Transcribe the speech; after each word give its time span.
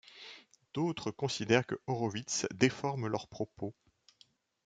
D'autres 0.73 1.11
considèrent 1.11 1.67
que 1.67 1.79
Horowitz 1.85 2.47
déforme 2.55 3.05
leurs 3.05 3.27
propos. 3.27 3.75